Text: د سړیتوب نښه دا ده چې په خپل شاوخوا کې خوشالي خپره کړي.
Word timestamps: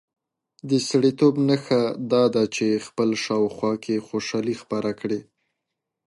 د 0.69 0.71
سړیتوب 0.89 1.33
نښه 1.47 1.81
دا 2.11 2.23
ده 2.33 2.43
چې 2.55 2.67
په 2.73 2.81
خپل 2.87 3.09
شاوخوا 3.23 3.73
کې 3.83 4.03
خوشالي 4.07 4.55
خپره 4.61 4.89
کړي. 4.99 5.21